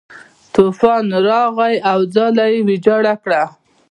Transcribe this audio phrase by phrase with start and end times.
[0.55, 3.43] طوفان راغی او ځاله یې ویجاړه کړه.